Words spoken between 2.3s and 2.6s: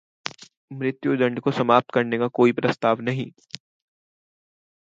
कोई